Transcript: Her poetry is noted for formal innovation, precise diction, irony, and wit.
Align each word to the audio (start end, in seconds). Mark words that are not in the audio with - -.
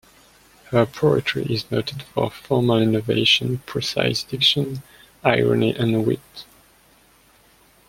Her 0.71 0.87
poetry 0.87 1.45
is 1.45 1.69
noted 1.69 2.01
for 2.01 2.31
formal 2.31 2.79
innovation, 2.81 3.59
precise 3.67 4.23
diction, 4.23 4.81
irony, 5.23 5.75
and 5.75 6.07
wit. 6.07 6.19